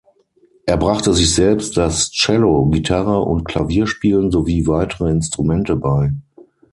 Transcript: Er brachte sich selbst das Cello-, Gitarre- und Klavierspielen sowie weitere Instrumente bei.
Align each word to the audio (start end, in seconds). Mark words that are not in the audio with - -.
Er 0.65 0.77
brachte 0.77 1.13
sich 1.13 1.31
selbst 1.31 1.77
das 1.77 2.09
Cello-, 2.09 2.65
Gitarre- 2.71 3.21
und 3.21 3.43
Klavierspielen 3.43 4.31
sowie 4.31 4.65
weitere 4.65 5.11
Instrumente 5.11 5.75
bei. 5.75 6.11